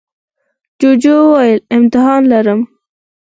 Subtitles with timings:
[0.79, 2.59] جوجو وویل امتحان لرم.